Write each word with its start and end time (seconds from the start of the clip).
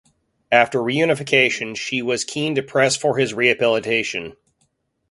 After 0.51 0.79
reunification 0.79 1.77
she 1.77 2.01
was 2.01 2.23
keen 2.23 2.55
to 2.55 2.63
press 2.63 2.95
for 2.97 3.19
his 3.19 3.35
rehabilitation. 3.35 4.35